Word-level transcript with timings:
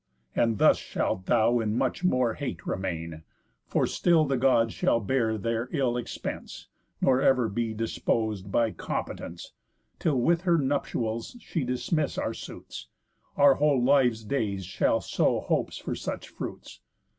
And 0.35 0.57
thus 0.57 0.77
shalt 0.79 1.27
thou 1.27 1.59
in 1.59 1.77
much 1.77 2.03
more 2.03 2.33
hate 2.33 2.65
remain; 2.65 3.21
For 3.67 3.85
still 3.85 4.25
the 4.25 4.35
Gods 4.35 4.73
shall 4.73 4.99
bear 4.99 5.37
their 5.37 5.69
ill 5.71 5.95
expense, 5.95 6.69
Nor 7.01 7.21
ever 7.21 7.47
be 7.47 7.75
dispos'd 7.75 8.51
by 8.51 8.71
competence, 8.71 9.51
Till 9.99 10.19
with 10.19 10.41
her 10.41 10.57
nuptials 10.57 11.37
she 11.39 11.63
dismiss 11.63 12.17
our 12.17 12.33
suits, 12.33 12.87
Our 13.37 13.53
whole 13.53 13.79
lives' 13.83 14.23
days 14.25 14.65
shall 14.65 15.01
sow 15.01 15.39
hopes 15.39 15.77
for 15.77 15.93
such 15.93 16.29
fruits. 16.29 16.81